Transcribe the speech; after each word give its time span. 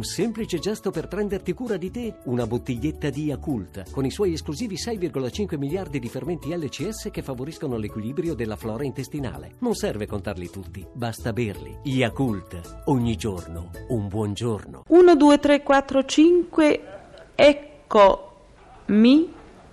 un 0.00 0.06
semplice 0.06 0.58
gesto 0.58 0.90
per 0.90 1.08
prenderti 1.08 1.52
cura 1.52 1.76
di 1.76 1.90
te, 1.90 2.20
una 2.24 2.46
bottiglietta 2.46 3.10
di 3.10 3.24
Yakult, 3.24 3.90
con 3.90 4.06
i 4.06 4.10
suoi 4.10 4.32
esclusivi 4.32 4.76
6,5 4.76 5.58
miliardi 5.58 5.98
di 5.98 6.08
fermenti 6.08 6.56
LCS 6.56 7.10
che 7.10 7.20
favoriscono 7.20 7.76
l'equilibrio 7.76 8.32
della 8.32 8.56
flora 8.56 8.82
intestinale. 8.82 9.56
Non 9.58 9.74
serve 9.74 10.06
contarli 10.06 10.48
tutti, 10.48 10.86
basta 10.90 11.34
berli. 11.34 11.80
Yakult, 11.82 12.84
ogni 12.86 13.14
giorno, 13.16 13.72
un 13.88 14.08
buon 14.08 14.32
giorno. 14.32 14.84
1, 14.88 15.16
2, 15.16 15.38
3, 15.38 15.62
4, 15.62 16.04
5, 16.06 16.80
ecco, 17.34 18.32
mi, 18.86 19.30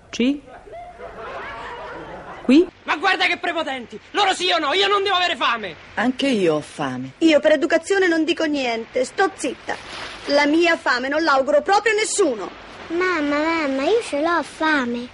ci. 0.09 0.41
Ma 2.88 2.95
guarda 2.95 3.25
che 3.25 3.35
prepotenti! 3.35 3.99
Loro 4.11 4.33
sì 4.33 4.49
o 4.49 4.59
no? 4.59 4.71
Io 4.71 4.88
non 4.88 5.03
devo 5.03 5.17
avere 5.17 5.35
fame! 5.35 5.75
Anche 5.95 6.27
io 6.27 6.55
ho 6.55 6.61
fame. 6.61 7.11
Io 7.17 7.41
per 7.41 7.52
educazione 7.52 8.07
non 8.07 8.23
dico 8.23 8.45
niente, 8.45 9.03
sto 9.03 9.29
zitta. 9.35 9.75
La 10.27 10.45
mia 10.45 10.77
fame 10.77 11.09
non 11.09 11.21
l'auguro 11.21 11.61
proprio 11.61 11.91
a 11.91 11.95
nessuno. 11.95 12.49
Mamma, 12.88 13.39
mamma, 13.39 13.84
io 13.84 14.02
ce 14.02 14.21
l'ho 14.21 14.41
fame. 14.41 15.09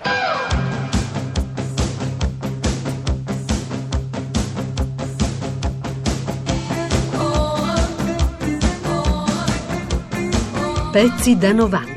Pezzi 10.92 11.36
da 11.40 11.52
90. 11.52 11.93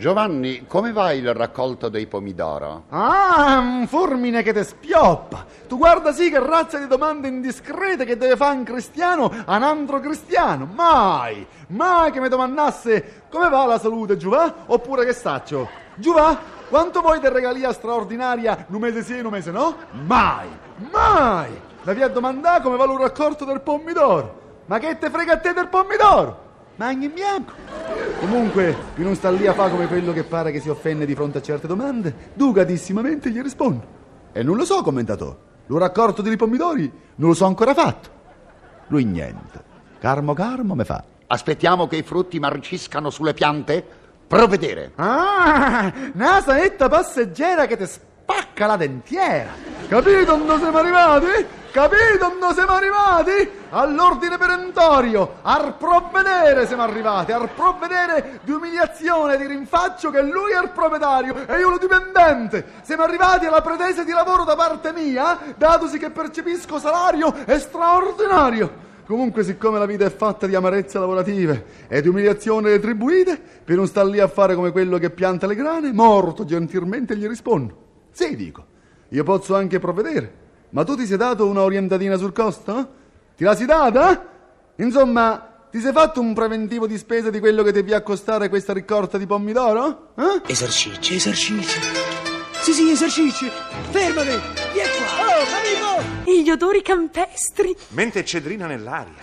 Giovanni, 0.00 0.64
come 0.66 0.92
va 0.92 1.12
il 1.12 1.34
raccolto 1.34 1.90
dei 1.90 2.06
pomidoro? 2.06 2.84
Ah, 2.88 3.58
un 3.58 3.86
fulmine 3.86 4.42
che 4.42 4.54
te 4.54 4.64
spioppa. 4.64 5.44
Tu 5.68 5.76
guarda 5.76 6.10
sì 6.14 6.30
che 6.30 6.38
razza 6.38 6.78
di 6.78 6.86
domande 6.86 7.28
indiscrete 7.28 8.06
che 8.06 8.16
deve 8.16 8.34
fare 8.34 8.56
un 8.56 8.64
cristiano 8.64 9.30
a 9.44 9.56
un 9.56 9.62
altro 9.62 10.00
cristiano. 10.00 10.66
Mai, 10.74 11.46
mai 11.66 12.10
che 12.12 12.18
mi 12.18 12.30
domandasse 12.30 13.24
come 13.28 13.50
va 13.50 13.66
la 13.66 13.78
salute, 13.78 14.16
Giuvà? 14.16 14.64
Oppure 14.68 15.04
che 15.04 15.12
staccio? 15.12 15.68
Giuvà, 15.96 16.34
quanto 16.70 17.02
vuoi 17.02 17.20
di 17.20 17.28
regalia 17.28 17.70
straordinaria 17.70 18.64
un 18.70 18.80
mese 18.80 19.02
sì 19.02 19.18
e 19.18 19.20
un 19.20 19.30
mese 19.30 19.50
no? 19.50 19.76
Mai, 20.06 20.48
mai. 20.90 21.60
La 21.82 21.92
via 21.92 22.06
a 22.06 22.08
domandare 22.08 22.62
come 22.62 22.78
va 22.78 22.84
il 22.84 22.98
raccolto 22.98 23.44
del 23.44 23.60
pomidoro. 23.60 24.62
Ma 24.64 24.78
che 24.78 24.96
te 24.96 25.10
frega 25.10 25.34
a 25.34 25.38
te 25.38 25.52
del 25.52 25.68
pomidoro? 25.68 26.48
Magni 26.76 27.10
bianco. 27.10 27.52
Comunque, 28.20 28.76
chi 28.94 29.02
non 29.02 29.14
sta 29.14 29.30
lì 29.30 29.46
a 29.46 29.54
fare 29.54 29.70
come 29.70 29.86
quello 29.86 30.12
che 30.12 30.24
pare 30.24 30.52
che 30.52 30.60
si 30.60 30.68
offende 30.68 31.06
di 31.06 31.14
fronte 31.14 31.38
a 31.38 31.42
certe 31.42 31.66
domande, 31.66 32.14
ducatissimamente 32.34 33.30
gli 33.30 33.40
rispondo. 33.40 33.82
E 34.32 34.42
non 34.42 34.56
lo 34.56 34.66
so, 34.66 34.82
commentatore. 34.82 35.48
Lo 35.66 35.78
raccolto 35.78 36.20
dei 36.20 36.36
pomidori 36.36 36.92
non 37.14 37.30
lo 37.30 37.34
so 37.34 37.46
ancora 37.46 37.72
fatto. 37.72 38.10
Lui 38.88 39.04
niente. 39.04 39.62
Carmo 39.98 40.34
carmo 40.34 40.74
me 40.74 40.84
fa. 40.84 41.02
Aspettiamo 41.28 41.86
che 41.86 41.96
i 41.96 42.02
frutti 42.02 42.38
marciscano 42.38 43.08
sulle 43.08 43.34
piante? 43.34 43.84
Provvedere. 44.26 44.92
Ah, 44.96 45.92
una 46.12 46.42
saetta 46.42 46.88
passeggera 46.88 47.66
che 47.66 47.76
ti 47.76 47.86
spacca 47.86 48.66
la 48.66 48.76
dentiera. 48.76 49.50
Capito 49.88 50.36
dove 50.36 50.58
siamo 50.58 50.78
arrivati? 50.78 51.46
Capito 51.70 52.36
dove 52.38 52.54
siamo 52.54 52.72
arrivati? 52.72 53.50
All'ordine 53.70 54.36
perentorio, 54.70 55.36
al 55.42 55.74
provvedere 55.76 56.66
siamo 56.66 56.82
arrivati, 56.82 57.32
al 57.32 57.50
provvedere 57.50 58.40
di 58.42 58.52
umiliazione, 58.52 59.36
di 59.36 59.46
rinfaccio 59.46 60.10
che 60.10 60.22
lui 60.22 60.52
è 60.52 60.62
il 60.62 60.70
proprietario 60.70 61.46
e 61.46 61.58
io 61.58 61.70
lo 61.70 61.78
dipendente. 61.78 62.64
Siamo 62.82 63.02
arrivati 63.02 63.46
alla 63.46 63.60
pretesa 63.60 64.04
di 64.04 64.12
lavoro 64.12 64.44
da 64.44 64.56
parte 64.56 64.92
mia, 64.92 65.38
datosi 65.56 65.98
che 65.98 66.10
percepisco 66.10 66.78
salario 66.78 67.34
straordinario. 67.58 68.88
Comunque, 69.06 69.42
siccome 69.42 69.78
la 69.78 69.86
vita 69.86 70.04
è 70.04 70.10
fatta 70.10 70.46
di 70.46 70.54
amarezze 70.54 70.98
lavorative 70.98 71.64
e 71.88 72.00
di 72.00 72.06
umiliazioni 72.06 72.68
retribuite, 72.68 73.40
per 73.64 73.76
non 73.76 73.88
star 73.88 74.06
lì 74.06 74.20
a 74.20 74.28
fare 74.28 74.54
come 74.54 74.70
quello 74.70 74.98
che 74.98 75.10
pianta 75.10 75.48
le 75.48 75.56
grane, 75.56 75.92
morto 75.92 76.44
gentilmente 76.44 77.16
gli 77.16 77.26
rispondo. 77.26 77.88
Sì, 78.12 78.36
dico, 78.36 78.64
io 79.08 79.24
posso 79.24 79.56
anche 79.56 79.80
provvedere, 79.80 80.32
ma 80.70 80.84
tu 80.84 80.94
ti 80.94 81.06
sei 81.06 81.16
dato 81.16 81.48
una 81.48 81.62
orientatina 81.62 82.16
sul 82.16 82.32
costo? 82.32 82.98
Ti 83.36 83.42
la 83.42 83.56
sei 83.56 83.66
data? 83.66 84.30
Insomma, 84.80 85.66
ti 85.70 85.78
sei 85.80 85.92
fatto 85.92 86.20
un 86.20 86.32
preventivo 86.34 86.86
di 86.86 86.96
spesa 86.98 87.30
di 87.30 87.38
quello 87.38 87.62
che 87.62 87.72
ti 87.72 87.82
a 87.92 88.02
costare 88.02 88.48
questa 88.48 88.72
riccolta 88.72 89.18
di 89.18 89.26
pomidoro? 89.26 90.12
Eh? 90.16 90.42
Esercizi, 90.46 91.14
esercizi. 91.16 91.78
Sì, 92.62 92.72
sì, 92.72 92.90
esercizi. 92.90 93.50
Fermati! 93.90 94.28
Vieni 94.72 94.88
qua! 95.16 95.26
Oh, 95.26 95.98
amico! 96.00 96.30
E 96.30 96.42
gli 96.42 96.50
odori 96.50 96.82
campestri, 96.82 97.74
Mente 97.88 98.24
cedrina 98.24 98.66
nell'aria. 98.66 99.14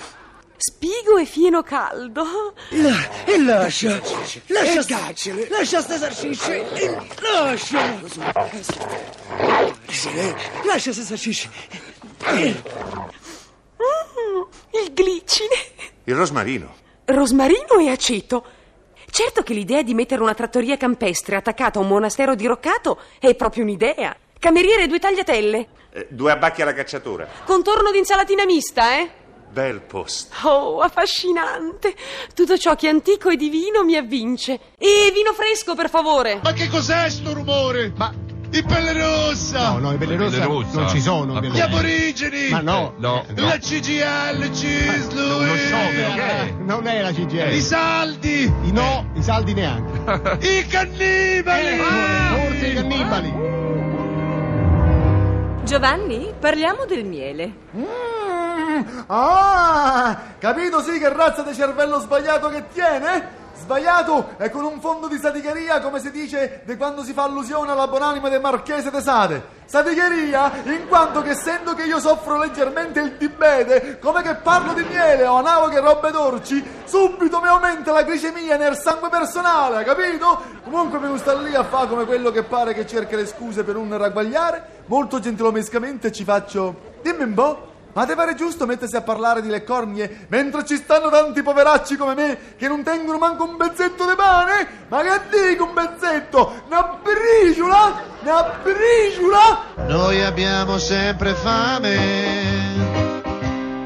spigo 0.57 1.17
e 1.17 1.25
fieno 1.25 1.61
caldo. 1.63 2.23
La- 2.69 3.23
e 3.25 3.41
lascia! 3.41 3.99
Lascia 4.47 4.81
sta- 4.81 5.13
Lascia 5.49 5.81
sta 5.81 5.95
esercizi! 5.95 6.51
E 6.51 6.97
Lascia! 7.21 7.99
Sì, 9.89 10.09
Lascia 10.65 10.91
sta 10.91 11.01
esercizi! 11.01 11.49
Mm, 13.79 14.41
il 14.83 14.93
glicine. 14.93 15.55
Il 16.07 16.15
rosmarino. 16.15 16.73
Rosmarino 17.03 17.79
e 17.81 17.89
aceto. 17.89 18.45
Certo 19.11 19.43
che 19.43 19.53
l'idea 19.53 19.81
di 19.81 19.93
mettere 19.93 20.21
una 20.21 20.33
trattoria 20.33 20.77
campestre 20.77 21.35
attaccata 21.35 21.79
a 21.79 21.81
un 21.81 21.89
monastero 21.89 22.33
diroccato 22.33 22.97
è 23.19 23.35
proprio 23.35 23.63
un'idea. 23.63 24.15
Cameriere 24.39 24.83
e 24.83 24.87
due 24.87 24.99
tagliatelle. 24.99 25.67
Eh, 25.91 26.07
due 26.09 26.31
abbacchi 26.31 26.61
alla 26.61 26.73
cacciatura. 26.73 27.27
Contorno 27.43 27.91
di 27.91 27.97
insalatina 27.97 28.45
mista, 28.45 28.97
eh? 28.97 29.09
Bel 29.49 29.81
posto. 29.81 30.47
Oh, 30.47 30.79
affascinante. 30.79 31.93
Tutto 32.33 32.57
ciò 32.57 32.75
che 32.75 32.87
è 32.87 32.89
antico 32.89 33.27
e 33.27 33.35
divino 33.35 33.83
mi 33.83 33.97
avvince. 33.97 34.57
E 34.77 35.11
vino 35.13 35.33
fresco, 35.33 35.75
per 35.75 35.89
favore. 35.89 36.39
Ma 36.41 36.53
che 36.53 36.69
cos'è 36.69 37.09
sto 37.09 37.33
rumore? 37.33 37.91
Ma 37.97 38.13
Il 38.49 38.65
pelle 38.65 38.93
rossa! 38.93 39.71
no, 39.71 39.79
no, 39.79 39.93
i 39.93 39.97
pelle 39.97 40.15
rossa 40.15 40.45
non 40.45 40.89
ci 40.89 41.01
sono. 41.01 41.39
Gli 41.41 41.59
aborigeni! 41.59 42.49
Ma 42.49 42.61
no, 42.61 42.93
La 42.97 43.57
CGL, 43.57 44.51
CISLU! 44.51 45.37
uno 45.37 45.55
sciopero, 45.55 46.13
eh, 46.15 46.55
non 46.59 46.87
è 46.87 47.01
la 47.01 47.11
CGL. 47.11 47.53
I 47.53 47.61
saldi! 47.61 48.43
I 48.63 48.71
no, 48.71 49.09
i 49.15 49.21
saldi 49.21 49.53
neanche. 49.53 50.37
I 50.47 50.65
cannibali! 50.67 51.77
Forse 51.77 52.67
i 52.67 52.73
cannibali. 52.73 53.33
Giovanni, 55.63 56.33
parliamo 56.39 56.85
del 56.85 57.03
miele. 57.03 57.51
Mm, 57.75 58.81
ah, 59.07 60.17
capito 60.39 60.81
sì 60.81 60.97
che 60.97 61.09
razza 61.11 61.41
di 61.41 61.53
cervello 61.53 61.99
sbagliato 61.99 62.47
che 62.47 62.63
tiene? 62.71 63.45
Sbagliato 63.59 64.35
e 64.37 64.49
con 64.49 64.63
un 64.63 64.79
fondo 64.79 65.07
di 65.07 65.17
saticheria, 65.17 65.79
come 65.81 65.99
si 65.99 66.11
dice 66.11 66.61
di 66.65 66.77
quando 66.77 67.03
si 67.03 67.13
fa 67.13 67.23
allusione 67.23 67.71
alla 67.71 67.87
buonanima 67.87 68.29
del 68.29 68.39
marchese 68.39 68.89
de 68.91 69.01
Sade. 69.01 69.55
Saticheria, 69.65 70.51
in 70.63 70.87
quanto 70.87 71.21
che 71.21 71.31
essendo 71.31 71.73
che 71.73 71.83
io 71.83 71.99
soffro 71.99 72.37
leggermente 72.37 73.01
il 73.01 73.17
diabete, 73.17 73.99
come 73.99 74.21
che 74.21 74.35
parlo 74.35 74.73
di 74.73 74.83
miele 74.83 75.25
o 75.27 75.35
analoghe 75.35 75.79
robe 75.79 76.11
dolci, 76.11 76.63
subito 76.85 77.41
mi 77.41 77.47
aumenta 77.47 77.91
la 77.91 78.03
glicemia 78.03 78.55
nel 78.55 78.77
sangue 78.77 79.09
personale, 79.09 79.83
capito? 79.83 80.41
Comunque 80.63 80.99
mi 80.99 81.17
sta 81.17 81.33
lì 81.33 81.53
a 81.53 81.63
fare 81.63 81.87
come 81.87 82.05
quello 82.05 82.31
che 82.31 82.43
pare 82.43 82.73
che 82.73 82.87
cerca 82.87 83.17
le 83.17 83.25
scuse 83.25 83.63
per 83.63 83.75
non 83.75 83.97
ragguagliare, 83.97 84.83
molto 84.85 85.19
gentilomescamente 85.19 86.11
ci 86.11 86.23
faccio... 86.23 86.95
Dimmi 87.01 87.23
un 87.23 87.33
po'. 87.33 87.75
Ma 87.97 88.05
ti 88.05 88.13
pare 88.13 88.35
giusto 88.35 88.67
mettersi 88.67 88.95
a 88.95 89.01
parlare 89.01 89.41
di 89.41 89.47
le 89.47 89.63
cornie 89.63 90.27
mentre 90.27 90.63
ci 90.63 90.75
stanno 90.75 91.09
tanti 91.09 91.41
poveracci 91.41 91.97
come 91.97 92.13
me 92.13 92.37
che 92.55 92.67
non 92.67 92.83
tengono 92.83 93.17
manco 93.17 93.43
un 93.43 93.57
pezzetto 93.57 94.07
di 94.07 94.13
pane? 94.15 94.85
Ma 94.87 95.01
che 95.01 95.21
dico 95.31 95.63
un 95.63 95.73
pezzetto? 95.73 96.61
Una 96.67 96.99
briciola? 97.01 98.03
Una 98.21 98.59
briciola? 98.61 99.63
Noi 99.87 100.21
abbiamo 100.21 100.77
sempre 100.77 101.33
fame 101.33 101.95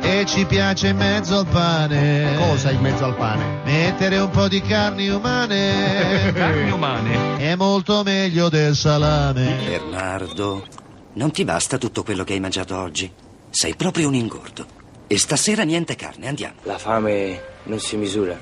e 0.01 0.25
ci 0.25 0.43
piace 0.45 0.89
in 0.89 0.97
mezzo 0.97 1.37
al 1.37 1.47
pane. 1.47 2.35
Cosa 2.37 2.69
in 2.69 2.81
mezzo 2.81 3.05
al 3.05 3.15
pane? 3.15 3.61
Mettere 3.63 4.17
un 4.17 4.29
po' 4.29 4.49
di 4.49 4.59
carni 4.61 5.07
umane. 5.07 6.33
carni 6.35 6.69
umane. 6.69 7.37
È 7.37 7.55
molto 7.55 8.03
meglio 8.03 8.49
del 8.49 8.75
salame. 8.75 9.55
Bernardo, 9.65 10.67
non 11.13 11.31
ti 11.31 11.45
basta 11.45 11.77
tutto 11.77 12.03
quello 12.03 12.25
che 12.25 12.33
hai 12.33 12.41
mangiato 12.41 12.77
oggi? 12.77 13.29
Sei 13.51 13.75
proprio 13.75 14.07
un 14.07 14.15
ingordo. 14.15 14.65
E 15.07 15.17
stasera 15.17 15.63
niente 15.63 15.95
carne, 15.95 16.27
andiamo. 16.27 16.55
La 16.63 16.77
fame 16.77 17.41
non 17.63 17.79
si 17.79 17.97
misura. 17.97 18.39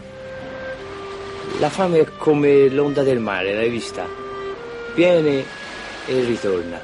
La 1.59 1.69
fame 1.69 2.00
è 2.01 2.06
come 2.17 2.69
l'onda 2.69 3.01
del 3.01 3.17
mare, 3.19 3.56
l'hai 3.56 3.69
vista? 3.69 4.07
Viene 4.94 5.44
e 6.06 6.23
ritorna. 6.23 6.79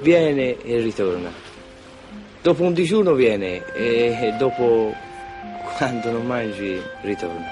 Viene 0.00 0.62
e 0.62 0.80
ritorna. 0.80 1.30
Dopo 2.40 2.62
un 2.62 2.72
digiuno 2.72 3.12
viene 3.12 3.64
e 3.74 4.34
dopo, 4.38 4.94
quando 5.76 6.10
non 6.10 6.24
mangi, 6.24 6.80
ritorna. 7.02 7.46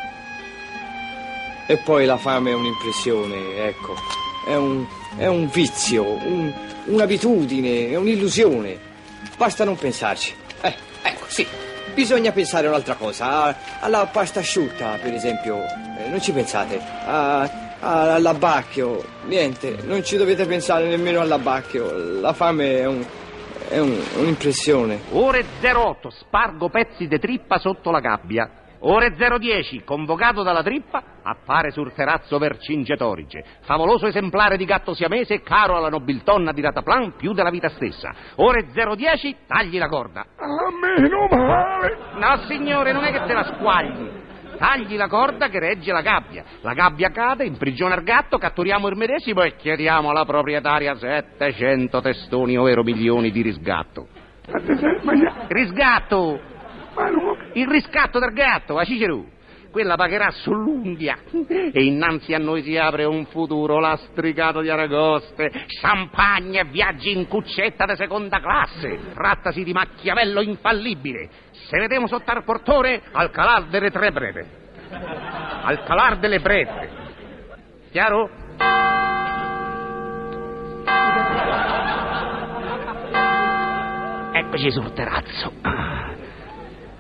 E 1.69 1.77
poi 1.79 2.07
la 2.07 2.17
fame 2.17 2.53
è 2.53 2.55
un'impressione, 2.55 3.67
ecco. 3.67 3.95
È 4.47 4.55
un, 4.55 4.87
è 5.19 5.27
un 5.27 5.47
vizio, 5.53 6.05
un- 6.05 6.53
un'abitudine, 6.87 7.91
è 7.91 7.97
un'illusione. 7.97 8.95
Basta 9.37 9.65
non 9.65 9.77
pensarci. 9.77 10.35
Eh, 10.63 10.75
ecco, 11.03 11.25
sì. 11.29 11.47
Bisogna 11.95 12.31
pensare 12.33 12.67
a 12.67 12.71
un'altra 12.71 12.95
cosa, 12.95 13.57
alla 13.81 14.07
pasta 14.07 14.41
asciutta, 14.41 14.99
per 15.01 15.15
esempio. 15.15 15.63
Eh, 15.99 16.09
non 16.09 16.21
ci 16.21 16.33
pensate. 16.33 16.79
A- 17.07 17.41
a- 17.81 18.15
all'abbacchio, 18.15 19.03
niente, 19.27 19.77
non 19.85 20.05
ci 20.05 20.17
dovete 20.17 20.45
pensare 20.47 20.87
nemmeno 20.89 21.21
all'abbacchio. 21.21 22.21
La 22.21 22.33
fame 22.35 22.79
è 22.81 22.87
un. 22.87 23.05
è 23.69 23.79
un- 23.79 24.01
un'impressione. 24.19 25.01
Ore 25.13 25.45
08, 25.61 26.11
spargo 26.11 26.69
pezzi 26.69 27.07
di 27.09 27.19
trippa 27.19 27.59
sotto 27.59 27.91
la 27.91 28.01
gabbia. 28.01 28.49
Ore 28.89 29.17
010, 29.17 29.83
convocato 29.83 30.45
dalla 30.45 30.63
trippa, 30.63 31.03
appare 31.25 31.73
sul 31.73 31.93
terrazzo 31.93 32.39
Vercingetorige. 32.39 33.45
Favoloso 33.63 34.07
esemplare 34.07 34.57
di 34.57 34.65
gatto 34.65 34.95
siamese, 34.95 35.43
caro 35.43 35.77
alla 35.77 35.89
nobiltonna 35.89 36.53
di 36.53 36.61
Rataplan 36.61 37.17
più 37.17 37.33
della 37.33 37.51
vita 37.51 37.69
stessa. 37.71 38.15
Ore 38.37 38.69
010, 38.73 39.39
tagli 39.45 39.77
la 39.77 39.89
corda. 39.89 40.25
Meno 40.81 41.27
male. 41.29 41.97
No, 42.15 42.37
signore, 42.47 42.93
non 42.93 43.03
è 43.03 43.11
che 43.11 43.25
te 43.27 43.33
la 43.33 43.43
squagli. 43.57 44.09
Tagli 44.57 44.97
la 44.97 45.09
corda 45.09 45.49
che 45.49 45.59
regge 45.59 45.91
la 45.91 46.03
gabbia. 46.03 46.45
La 46.61 46.73
gabbia 46.73 47.11
cade, 47.11 47.45
imprigiona 47.45 47.97
il 47.97 48.05
gatto, 48.05 48.39
catturiamo 48.39 48.87
il 48.87 48.97
medesimo 48.97 49.43
e 49.43 49.57
chiediamo 49.57 50.11
alla 50.11 50.25
proprietaria 50.25 50.95
700 50.95 52.01
testoni, 52.01 52.57
ovvero 52.57 52.85
milioni 52.85 53.33
di 53.33 53.43
risgatto. 53.43 54.07
Risgatto! 55.49 56.55
Il 57.53 57.69
riscatto 57.69 58.19
del 58.19 58.33
gatto, 58.33 58.79
a 58.79 58.85
Cicerù. 58.85 59.35
Quella 59.71 59.97
pagherà 59.97 60.31
sull'unghia. 60.31 61.19
E 61.73 61.85
innanzi 61.85 62.33
a 62.33 62.39
noi 62.39 62.63
si 62.63 62.79
apre 62.79 63.05
un 63.05 63.27
futuro 63.27 63.79
lastricato 63.79 64.63
di 64.63 64.71
aragoste, 64.71 65.51
champagne 65.81 66.61
e 66.61 66.65
viaggi 66.65 67.13
in 67.13 67.29
cuccetta 67.29 67.85
di 67.85 67.95
seconda 67.97 68.41
classe. 68.41 68.99
Trattasi 69.13 69.65
di 69.65 69.73
Machiavello 69.73 70.41
infallibile. 70.41 71.29
Se 71.51 71.79
vediamo 71.79 72.07
sotto 72.07 72.31
al 72.31 72.45
portone, 72.45 73.03
al 73.13 73.31
calar 73.31 73.65
delle 73.65 73.91
tre 73.91 74.11
breve. 74.13 74.47
Al 74.89 75.85
calar 75.85 76.19
delle 76.19 76.41
breve. 76.41 76.91
Chiaro? 77.91 78.31
Eccoci 84.33 84.71
sul 84.71 84.93
terrazzo. 84.95 85.86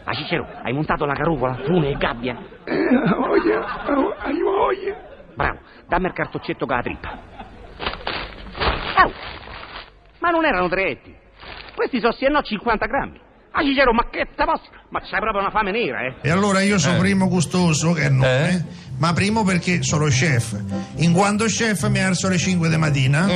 Ma 0.06 0.14
Cicero, 0.14 0.46
hai 0.62 0.72
montato 0.72 1.04
la 1.04 1.14
carucola, 1.14 1.58
fune 1.64 1.90
e 1.90 1.96
gabbia? 1.96 2.38
Voglia, 2.64 3.82
hai 4.18 4.40
voglia. 4.40 4.96
Bravo, 5.34 5.58
dammi 5.88 6.06
il 6.06 6.12
cartoccetto 6.12 6.64
con 6.64 6.76
la 6.76 6.82
trippa. 6.82 7.18
Au! 8.98 9.10
Ma 10.20 10.30
non 10.30 10.44
erano 10.44 10.68
tretti. 10.68 11.12
Questi 11.74 11.98
sono 11.98 12.12
sì 12.12 12.24
e 12.24 12.28
no 12.28 12.40
50 12.40 12.86
grammi. 12.86 13.20
Ah, 13.50 13.62
Cicero, 13.62 13.92
ma 13.92 14.08
che 14.08 14.28
te 14.32 14.44
posso... 14.44 14.70
Ma 14.90 15.00
c'hai 15.00 15.18
proprio 15.18 15.40
una 15.40 15.50
fame 15.50 15.72
nera, 15.72 16.02
eh? 16.02 16.14
E 16.20 16.30
allora 16.30 16.60
io 16.60 16.78
sono 16.78 16.98
primo 16.98 17.26
gustoso, 17.26 17.92
che 17.92 18.08
no, 18.08 18.24
eh? 18.24 18.62
Ma 18.98 19.12
primo 19.12 19.42
perché 19.42 19.82
sono 19.82 20.06
chef. 20.06 20.56
In 20.98 21.12
quanto 21.12 21.46
chef 21.46 21.88
mi 21.88 22.00
alzo 22.00 22.28
alle 22.28 22.38
5 22.38 22.68
di 22.68 22.76
mattina. 22.76 23.26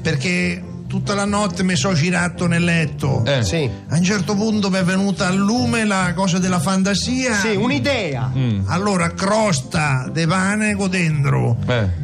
Perché 0.00 0.62
tutta 0.94 1.14
la 1.14 1.24
notte 1.24 1.64
mi 1.64 1.74
sono 1.74 1.94
girato 1.94 2.46
nel 2.46 2.62
letto. 2.62 3.24
A 3.26 3.96
un 3.96 4.02
certo 4.04 4.36
punto 4.36 4.70
mi 4.70 4.78
è 4.78 4.84
venuta 4.84 5.26
al 5.26 5.36
lume 5.36 5.84
la 5.84 6.12
cosa 6.14 6.38
della 6.38 6.60
fantasia. 6.60 7.34
Sì, 7.34 7.56
un'idea. 7.56 8.30
Allora, 8.66 9.10
crosta 9.12 10.08
de 10.12 10.24
pane 10.24 10.76
con 10.76 10.90
dentro, 10.90 11.56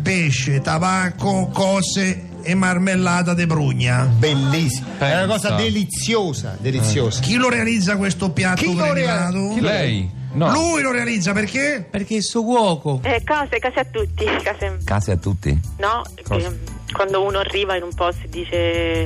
pesce, 0.02 0.60
tabacco, 0.60 1.50
cose 1.52 2.30
e 2.42 2.54
marmellata 2.56 3.32
de 3.32 3.46
brugna. 3.46 4.06
Bellissimo. 4.06 4.88
È 4.98 5.22
una 5.22 5.26
cosa 5.26 5.50
deliziosa, 5.50 6.56
deliziosa. 6.58 7.20
Chi 7.20 7.36
lo 7.36 7.48
realizza 7.48 7.96
questo 7.96 8.30
piatto 8.32 8.62
Chi 8.62 8.74
lo 8.74 8.92
realizza? 8.92 9.60
Lei? 9.60 10.10
No. 10.32 10.50
Lui 10.50 10.82
lo 10.82 10.90
realizza 10.90 11.32
perché? 11.32 11.86
Perché 11.88 12.14
il 12.14 12.22
suo 12.24 12.42
cuoco. 12.42 13.00
Eh, 13.04 13.22
cose, 13.24 13.58
case 13.58 13.80
a 13.80 13.84
tutti, 13.84 14.24
case... 14.42 14.78
Case 14.84 15.12
a 15.12 15.16
tutti. 15.16 15.60
No, 15.78 16.02
che 16.14 16.24
quando 16.92 17.22
uno 17.22 17.38
arriva 17.38 17.76
in 17.76 17.82
un 17.82 17.94
posto 17.94 18.24
e 18.24 18.28
dice... 18.28 18.54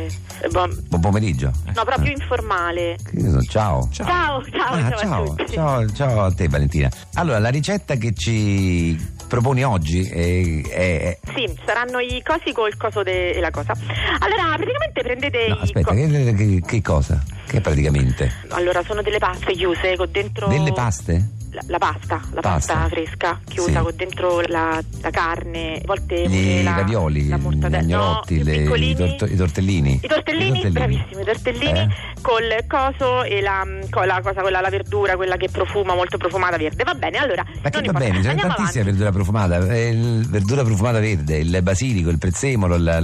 eh, 0.07 0.49
boh, 0.51 0.69
Buon 0.89 1.01
pomeriggio. 1.01 1.51
no, 1.75 1.85
proprio 1.85 2.11
informale. 2.13 2.97
Che 3.03 3.11
ne 3.21 3.31
so, 3.31 3.43
Ciao. 3.43 3.89
Ciao, 3.93 4.43
ciao, 4.51 4.73
Ah, 4.75 4.91
ciao, 4.91 4.93
a 4.93 4.97
ciao, 4.99 5.25
tutti. 5.35 5.53
ciao, 5.53 5.93
ciao 5.93 6.23
a 6.25 6.33
te 6.33 6.49
Valentina. 6.49 6.89
Allora, 7.15 7.39
la 7.39 7.49
ricetta 7.51 7.95
che 7.97 8.13
ci 8.15 8.97
proponi 9.29 9.65
oggi 9.65 10.07
è, 10.09 10.63
è- 10.69 11.19
Sì, 11.35 11.53
saranno 11.65 11.99
i 11.99 12.23
cosi 12.25 12.53
col 12.53 12.77
coso 12.77 13.03
de- 13.03 13.31
e 13.33 13.41
la 13.41 13.51
cosa. 13.51 13.73
Allora, 14.21 14.55
praticamente 14.57 15.03
prendete 15.03 15.49
No, 15.49 15.57
aspetta, 15.61 15.89
co- 15.89 15.95
che, 15.95 16.35
che- 16.35 16.63
che 16.67 16.83
cosa? 16.83 17.23
Che 17.47 17.61
praticamente? 17.61 18.33
Allora, 18.51 18.83
sono 18.85 19.03
delle 19.03 19.19
paste 19.19 19.53
chiuse 19.53 19.97
con 19.97 20.09
dentro... 20.11 20.49
Delle 20.49 20.73
paste? 20.73 21.29
La, 21.55 21.63
la 21.69 21.79
pasta, 21.79 22.21
la 22.33 22.41
Pasta. 22.41 22.75
pasta, 22.75 22.89
fresca, 22.89 23.41
chiusa 23.47 23.79
Sì. 23.79 23.85
con 23.85 23.93
dentro 23.95 24.41
la, 24.47 24.83
la 25.03 25.11
carne, 25.11 25.77
a 25.77 25.81
volte 25.85 26.27
Gli 26.27 26.65
la, 26.65 26.75
ravioli, 26.75 27.29
la 27.29 27.37
gli 27.37 27.41
mortadella. 27.41 27.79
agnolotti, 27.79 28.39
no, 28.39 28.45
le- 28.45 28.57
i 28.77 28.91
i, 28.91 28.95
torto- 28.97 29.25
i 29.27 29.37
tortellini. 29.37 30.01
I 30.03 30.09
tortellini, 30.09 30.71
bravissimi, 30.71 31.23
i 31.23 31.25
tortellini 31.25 31.79
Eh? 31.79 31.89
col 32.23 32.65
coso 32.67 33.23
e 33.23 33.41
la, 33.41 33.65
con 33.89 34.05
la 34.07 34.21
cosa, 34.21 34.41
quella, 34.41 34.61
la 34.61 34.69
verdura, 34.69 35.15
quella 35.15 35.37
che 35.37 35.49
profuma, 35.49 35.95
molto 35.95 36.17
profumata 36.19 36.57
verde. 36.57 36.83
Va 36.83 36.95
bene, 36.95 37.19
allora. 37.19 37.45
Ma 37.45 37.71
che 37.71 37.79
va 37.81 37.87
importa. 37.87 37.99
bene, 38.01 38.21
c'è 38.21 38.35
tantissima 38.35 38.85
verdura 38.85 39.13
profumata, 39.13 39.67
eh, 39.69 39.89
il- 39.91 40.27
verdura 40.29 40.65
profumata 40.65 40.99
verde, 40.99 41.37
il 41.37 41.61
basilico, 41.63 42.11
il 42.11 42.19
prezzemolo, 42.19 42.77
la, 42.77 42.99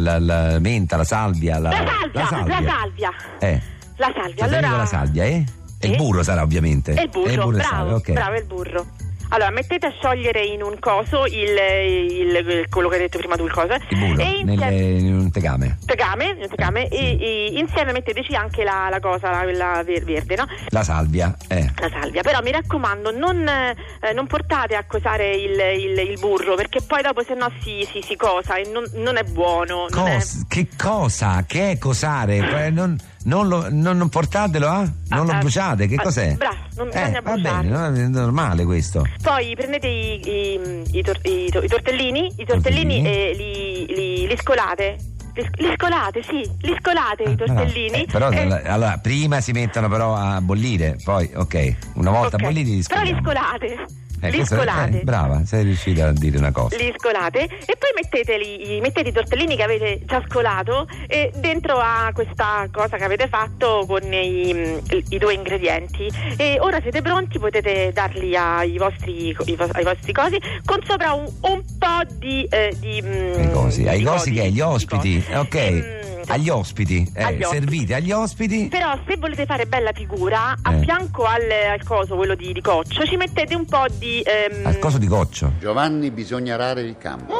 menta, 0.58 0.96
la 0.96 1.04
salvia, 1.04 1.60
la, 1.60 1.70
avanti. 1.70 2.26
Salvia, 2.26 2.60
la 2.60 2.68
salvia. 2.68 3.10
Eh, 3.38 3.60
La 3.96 4.12
salvia, 4.12 4.44
tortellini 4.44 4.56
allora. 4.66 4.76
la 4.78 4.86
salvia, 4.86 5.24
eh? 5.24 5.44
E 5.82 5.86
il 5.86 5.92
Sì. 5.92 5.96
burro 5.98 6.22
sarà 6.22 6.42
ovviamente. 6.42 6.92
E 6.94 7.02
il 7.04 7.08
burro, 7.08 7.28
E 7.28 7.32
il 7.32 7.38
burro 7.38 7.56
bravo, 7.56 7.68
sale, 7.70 7.92
ok. 7.94 8.12
bravo, 8.12 8.36
il 8.36 8.44
burro. 8.44 8.86
Allora, 9.32 9.50
mettete 9.50 9.86
a 9.86 9.92
sciogliere 9.96 10.44
in 10.44 10.60
un 10.60 10.76
coso 10.80 11.24
il, 11.24 11.56
il- 11.86 12.66
quello 12.68 12.88
che 12.88 12.96
hai 12.96 13.00
detto 13.02 13.18
prima 13.18 13.36
tu, 13.36 13.44
il 13.46 13.52
coso. 13.52 13.74
Il 13.88 13.98
burro, 13.98 14.20
E 14.22 14.42
nel- 14.42 14.48
insieme, 14.54 14.76
in 14.80 15.14
un 15.14 15.30
tegame. 15.30 15.78
tegame, 15.86 16.34
nel 16.34 16.48
tegame, 16.48 16.88
e, 16.88 17.16
e 17.20 17.52
insieme 17.58 17.92
metteteci 17.92 18.34
anche 18.34 18.64
la, 18.64 18.88
la 18.90 18.98
cosa, 18.98 19.30
la, 19.30 19.38
quella 19.42 19.82
ver- 19.84 20.02
verde, 20.02 20.34
no? 20.34 20.46
La 20.70 20.82
salvia, 20.82 21.32
eh. 21.48 21.70
La 21.78 21.88
salvia, 21.88 22.22
però 22.22 22.40
mi 22.42 22.50
raccomando, 22.50 23.16
non, 23.16 23.46
eh, 23.46 24.12
non 24.14 24.26
portate 24.26 24.74
a 24.74 24.82
cosare 24.84 25.32
il, 25.36 25.52
il- 25.78 26.18
burro 26.18 26.56
perché 26.56 26.80
poi 26.82 27.00
dopo 27.00 27.22
se 27.22 27.34
no 27.34 27.50
si, 27.62 27.86
si, 27.90 28.02
si 28.02 28.16
cosa 28.16 28.56
e 28.56 28.68
non, 28.70 28.84
non 28.94 29.16
è 29.16 29.22
buono. 29.22 29.86
non 29.90 30.08
è- 30.08 30.14
Cos- 30.14 30.44
che 30.48 30.66
cosa? 30.76 31.44
Che 31.46 31.70
è 31.70 31.78
cosare? 31.78 32.66
Eh, 32.66 32.70
Non, 32.70 32.98
non 33.24 33.48
lo, 33.48 33.66
non, 33.70 33.96
non 33.98 34.08
portatelo, 34.08 34.66
ah? 34.68 34.90
Non 35.08 35.26
lo 35.26 35.32
ah, 35.32 35.38
bruciate, 35.38 35.86
che 35.86 35.96
ah, 35.96 36.02
cos'è? 36.02 36.34
bravo, 36.36 36.56
non 36.76 36.88
eh, 36.88 36.90
bisogna 36.92 37.20
va 37.20 37.32
bruciare. 37.32 37.66
bene, 37.68 37.88
no? 37.88 37.96
è 37.96 38.06
normale 38.08 38.64
questo. 38.64 39.06
Poi 39.22 39.54
prendete 39.54 39.86
i, 39.86 40.20
i- 40.28 40.98
i 40.98 41.02
tor- 41.02 41.20
i 41.26 41.48
to- 41.50 41.62
i 41.62 41.68
tortellini, 41.68 42.32
i 42.36 42.44
tortellini 42.46 43.04
e 43.06 43.34
li, 43.36 43.86
li- 43.94 44.26
li 44.26 44.36
scolate. 44.38 44.96
Li, 45.32 45.72
scolate, 45.76 46.22
sì, 46.24 46.42
li 46.62 46.76
scolate 46.80 47.22
i 47.22 47.36
tortellini. 47.36 48.02
Eh, 48.02 48.06
però 48.10 48.30
e- 48.30 48.68
allora, 48.68 48.98
prima 48.98 49.40
si 49.40 49.52
mettono 49.52 49.88
però 49.88 50.14
a 50.16 50.40
bollire, 50.40 50.96
poi 51.04 51.30
ok, 51.34 51.76
una 51.94 52.10
volta 52.10 52.36
ok. 52.36 52.42
bolliti 52.42 52.74
li 52.76 52.82
Però 52.86 53.02
li 53.02 53.16
scolate. 53.22 53.86
Eh, 54.20 54.30
li 54.30 54.36
questo- 54.36 54.56
scolate. 54.56 55.00
eh, 55.00 55.04
brava, 55.04 55.42
sei 55.44 55.64
riuscita 55.64 56.08
a 56.08 56.12
dire 56.12 56.36
una 56.38 56.52
cosa. 56.52 56.76
Li 56.76 56.92
scolate 56.96 57.40
e 57.44 57.76
poi 57.78 57.90
metteteli, 57.94 58.78
mettete 58.80 59.08
i 59.08 59.12
tortellini 59.12 59.56
che 59.56 59.62
avete 59.62 60.00
già 60.06 60.22
scolato 60.28 60.86
e 61.06 61.30
dentro 61.36 61.78
a 61.78 62.10
questa 62.12 62.68
cosa 62.70 62.96
che 62.96 63.04
avete 63.04 63.28
fatto 63.28 63.84
con 63.86 64.02
i, 64.12 64.78
i 65.08 65.18
due 65.18 65.34
ingredienti. 65.34 66.10
E 66.36 66.58
ora 66.60 66.80
siete 66.82 67.00
pronti, 67.02 67.38
potete 67.38 67.90
darli 67.92 68.36
ai 68.36 68.76
vostri, 68.78 69.34
ai 69.38 69.84
vostri 69.84 70.12
cosi 70.12 70.38
con 70.64 70.78
sopra 70.86 71.12
un, 71.12 71.24
un 71.42 71.62
po' 71.78 72.02
di. 72.18 72.44
eh, 72.50 72.74
di 72.78 73.02
mm, 73.02 73.32
Ai 73.38 73.50
cosi, 73.50 73.88
ai 73.88 73.98
di 73.98 74.04
cosi 74.04 74.32
che 74.32 74.42
agli 74.42 74.60
ospiti, 74.60 75.24
ok, 75.34 75.54
Ehm, 75.54 76.19
agli 76.32 76.48
ospiti, 76.48 77.10
eh, 77.14 77.22
agli 77.22 77.42
ospiti. 77.42 77.60
servite 77.60 77.94
agli 77.94 78.12
ospiti. 78.12 78.68
Però 78.68 78.92
se 79.06 79.16
volete 79.16 79.44
fare 79.46 79.66
bella 79.66 79.92
figura, 79.92 80.54
a 80.62 80.74
Eh. 80.74 80.80
fianco 80.82 81.24
al, 81.24 81.42
al 81.72 81.82
coso, 81.84 82.16
quello 82.16 82.34
di, 82.34 82.52
di 82.52 82.60
coccio, 82.60 83.04
ci 83.04 83.16
mettete 83.16 83.54
un 83.54 83.64
po' 83.66 83.84
di... 83.98 84.20
ehm, 84.22 84.66
Al 84.66 84.78
coso 84.78 84.98
di 84.98 85.06
coccio. 85.06 85.52
Giovanni, 85.58 86.10
bisogna 86.10 86.54
arare 86.54 86.82
il 86.82 86.96
campo. 86.98 87.34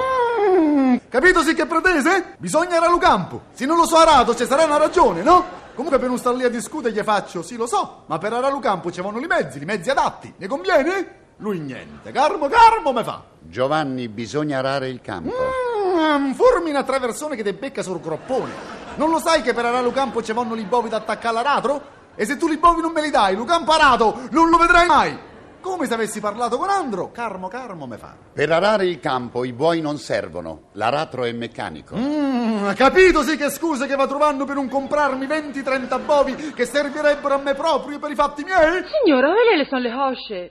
Mm, 0.49 0.97
capito 1.09 1.43
sì 1.43 1.55
che 1.55 1.67
pretese? 1.67 2.35
Bisogna 2.39 2.77
arare 2.77 2.93
il 2.95 3.01
campo. 3.01 3.43
Se 3.53 3.67
non 3.67 3.77
lo 3.77 3.87
so 3.87 3.97
arato, 3.97 4.35
ci 4.35 4.45
sarà 4.47 4.65
una 4.65 4.79
ragione, 4.79 5.23
no? 5.23 5.59
Comunque 5.75 5.99
per 5.99 6.09
non 6.09 6.19
star 6.19 6.35
lì 6.35 6.45
a 6.45 6.51
discutere 6.51 6.93
gli 6.93 7.01
faccio, 7.01 7.43
sì 7.43 7.57
lo 7.57 7.67
so, 7.67 8.03
ma 8.07 8.19
per 8.19 8.33
arare 8.35 8.55
il 8.55 8.61
campo 8.61 8.91
ci 8.91 9.01
vanno 9.01 9.19
i 9.19 9.27
mezzi, 9.27 9.63
i 9.63 9.65
mezzi 9.65 9.89
adatti. 9.89 10.33
Ne 10.37 10.47
conviene? 10.47 11.19
Lui 11.39 11.59
niente. 11.59 12.11
Carmo, 12.13 12.49
carmo 12.49 12.93
me 12.93 13.03
fa. 13.03 13.23
Giovanni, 13.39 14.09
bisogna 14.09 14.59
arare 14.59 14.89
il 14.89 15.01
campo. 15.01 15.33
Mm, 15.33 16.33
formina 16.33 16.83
tre 16.83 17.01
persone 17.01 17.35
che 17.35 17.43
te 17.43 17.55
becca 17.55 17.83
sul 17.83 17.99
groppone. 18.01 18.51
Non 18.97 19.11
lo 19.11 19.19
sai 19.19 19.43
che 19.43 19.55
per 19.55 19.65
arare 19.65 19.87
il 19.87 19.93
campo 19.93 20.23
ci 20.23 20.33
vanno 20.33 20.55
i 20.57 20.65
bovi 20.65 20.89
da 20.89 20.97
attaccare 20.99 21.29
all'aratro? 21.29 21.99
E 22.15 22.25
se 22.27 22.37
tu 22.37 22.49
i 22.49 22.59
bovi 22.59 22.81
non 22.83 22.93
me 22.93 23.01
li 23.03 23.11
dai, 23.11 23.35
il 23.35 23.45
campo 23.45 23.73
arato 23.73 24.21
non 24.31 24.49
lo 24.51 24.57
vedrai 24.59 24.87
mai. 24.87 25.19
come 25.61 25.87
se 25.87 25.93
avessi 25.95 26.21
parlato 26.21 26.57
con 26.57 26.71
Andro. 26.71 27.11
Carmo, 27.13 27.49
carmo 27.49 27.87
me 27.87 27.97
fa. 27.99 28.15
Per 28.33 28.51
arare 28.51 28.87
il 28.87 28.99
campo 28.99 29.45
i 29.45 29.53
buoi 29.53 29.81
non 29.83 29.99
servono, 29.99 30.69
l'aratro 30.73 31.25
è 31.25 31.33
meccanico. 31.33 31.97
Mm, 31.97 32.71
capito 32.73 33.23
sì 33.23 33.37
che 33.37 33.51
scuse 33.51 33.87
che 33.87 33.95
va 33.95 34.07
trovando 34.07 34.45
per 34.47 34.55
non 34.55 34.69
comprarmi 34.69 35.27
20-30 35.27 36.05
bovi 36.05 36.35
che 36.55 36.65
servirebbero 36.65 37.35
a 37.35 37.39
me 37.39 37.55
proprio 37.55 37.99
per 37.99 38.11
i 38.11 38.15
fatti 38.15 38.43
miei? 38.43 38.83
Signora, 39.05 39.29
quelle 39.33 39.57
le 39.57 39.67
sono 39.67 39.81
le 39.83 39.93
cosce. 39.93 40.51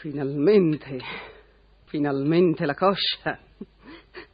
Finalmente, 0.00 0.98
finalmente 1.84 2.64
la 2.64 2.74
coscia. 2.74 3.38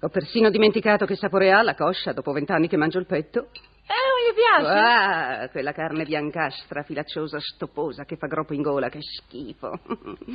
Ho 0.00 0.08
persino 0.08 0.50
dimenticato 0.50 1.06
che 1.06 1.16
sapore 1.16 1.52
ha 1.52 1.62
la 1.62 1.74
coscia 1.74 2.12
dopo 2.12 2.32
vent'anni 2.32 2.68
che 2.68 2.76
mangio 2.76 2.98
il 2.98 3.06
petto. 3.06 3.48
Eh, 3.88 3.94
non 4.04 4.20
gli 4.22 4.34
piace? 4.34 4.78
Ah, 4.78 5.48
quella 5.48 5.72
carne 5.72 6.04
biancastra, 6.04 6.82
filacciosa, 6.82 7.38
stoposa, 7.40 8.04
che 8.04 8.16
fa 8.16 8.26
groppo 8.26 8.54
in 8.54 8.62
gola, 8.62 8.88
che 8.90 9.00
schifo. 9.00 9.80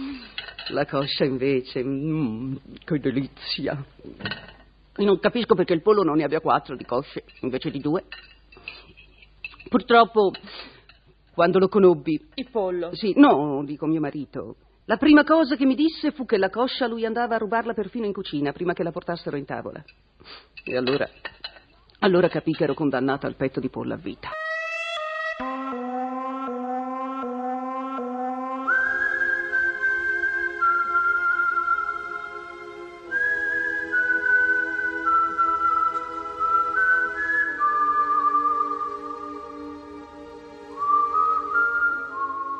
La 0.70 0.86
coscia 0.86 1.24
invece, 1.24 1.84
mm, 1.84 2.56
che 2.84 3.00
delizia. 3.00 3.86
E 4.96 5.04
non 5.04 5.20
capisco 5.20 5.56
perché 5.56 5.74
il 5.74 5.82
pollo 5.82 6.04
non 6.04 6.18
ne 6.18 6.24
abbia 6.24 6.40
quattro 6.40 6.76
di 6.76 6.86
cosce, 6.86 7.24
invece 7.42 7.70
di 7.70 7.80
due. 7.80 8.06
Purtroppo, 9.70 10.32
quando 11.34 11.60
lo 11.60 11.68
conobbi... 11.68 12.20
Il 12.36 12.50
pollo? 12.50 12.94
Sì, 12.96 13.14
no, 13.16 13.64
dico 13.66 13.86
mio 13.86 14.00
marito. 14.00 14.56
La 14.86 14.98
prima 14.98 15.24
cosa 15.24 15.56
che 15.56 15.66
mi 15.66 15.76
disse 15.76 16.12
fu 16.12 16.26
che 16.26 16.38
la 16.38 16.50
coscia 16.50 16.88
lui 16.88 17.06
andava 17.06 17.36
a 17.36 17.38
rubarla 17.38 17.74
perfino 17.74 18.06
in 18.06 18.12
cucina, 18.12 18.52
prima 18.52 18.74
che 18.74 18.84
la 18.84 18.92
portassero 18.92 19.38
in 19.38 19.46
tavola. 19.46 19.82
E 20.66 20.76
allora... 20.76 21.10
Allora 22.00 22.28
capì 22.28 22.52
che 22.52 22.66
ero 22.66 22.74
condannata 22.74 23.26
al 23.26 23.36
petto 23.36 23.62
di 23.62 23.70
pollo 23.70 23.94
a 23.94 23.98
vita. 23.98 24.32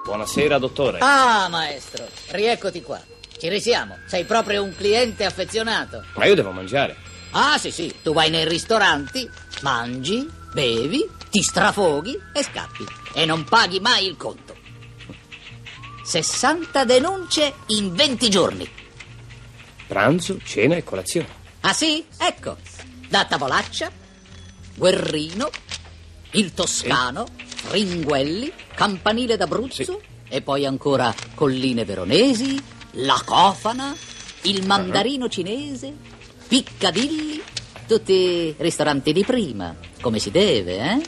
Buonasera, 0.06 0.58
dottore. 0.58 1.00
Ah, 1.02 1.48
maestro, 1.50 2.03
rieccoti 2.34 2.82
qua. 2.82 3.02
Ci 3.38 3.48
risiamo. 3.50 3.98
Sei 4.06 4.26
proprio 4.26 4.64
un 4.64 4.76
cliente 4.76 5.26
affezionato. 5.26 6.04
Ma 6.16 6.26
io 6.26 6.36
devo 6.36 6.52
mangiare. 6.52 6.96
Ah, 7.32 7.58
sì, 7.58 7.72
sì. 7.72 7.94
Tu 8.02 8.14
vai 8.14 8.30
nei 8.30 8.48
ristoranti, 8.48 9.30
mangi, 9.62 10.30
bevi, 10.54 11.08
ti 11.30 11.42
strafoghi 11.42 12.20
e 12.34 12.44
scappi. 12.44 12.86
E 13.14 13.26
non 13.26 13.44
paghi 13.44 13.80
mai 13.80 14.08
il 14.08 14.18
conto. 14.18 14.56
60 16.04 16.84
denunce 16.86 17.54
in 17.68 17.94
20 17.94 18.30
giorni. 18.30 18.70
Pranzo, 19.88 20.40
cena 20.44 20.76
e 20.76 20.84
colazione. 20.84 21.28
Ah, 21.62 21.74
sì? 21.74 22.06
Ecco. 22.18 22.58
Da 23.08 23.26
Tavolaccia, 23.26 23.92
Guerrino, 24.76 25.50
il 26.32 26.54
Toscano, 26.54 27.28
Ringuelli, 27.70 28.52
Campanile 28.74 29.38
d'Abruzzo 29.38 30.02
e 30.34 30.42
poi 30.42 30.66
ancora 30.66 31.14
Colline 31.36 31.86
Veronesi, 31.86 32.60
La 32.94 33.22
Cofana, 33.24 33.96
il 34.42 34.66
Mandarino 34.66 35.30
Cinese, 35.30 35.94
Piccadilly, 36.48 37.40
tutti 37.86 38.56
ristoranti 38.58 39.14
di 39.14 39.24
prima, 39.24 39.76
come 40.02 40.18
si 40.18 40.32
deve, 40.32 40.78
eh? 40.78 41.02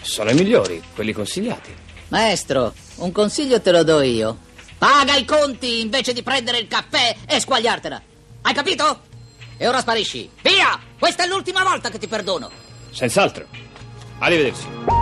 Sono 0.00 0.30
i 0.30 0.34
migliori, 0.34 0.82
quelli 0.94 1.12
consigliati. 1.12 1.70
Maestro, 2.08 2.72
un 2.96 3.12
consiglio 3.12 3.60
te 3.60 3.72
lo 3.72 3.82
do 3.82 4.00
io. 4.00 4.38
Paga 4.78 5.16
i 5.16 5.26
conti 5.26 5.82
invece 5.82 6.14
di 6.14 6.22
prendere 6.22 6.56
il 6.56 6.66
caffè 6.66 7.14
e 7.28 7.40
squagliartela. 7.40 8.02
Hai 8.40 8.54
capito? 8.54 9.02
E 9.58 9.68
ora 9.68 9.80
sparisci. 9.80 10.30
Via! 10.40 10.80
Questa 10.98 11.24
è 11.24 11.28
l'ultima 11.28 11.62
volta 11.62 11.90
che 11.90 11.98
ti 11.98 12.08
perdono. 12.08 12.50
Senz'altro. 12.90 13.44
Arrivederci. 14.18 15.01